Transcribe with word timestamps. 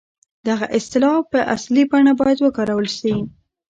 دغه 0.47 0.65
اصطلاح 0.77 1.17
په 1.31 1.39
اصلي 1.55 1.83
بڼه 1.91 2.11
بايد 2.19 2.39
وکارول 2.43 2.87
شي. 2.97 3.13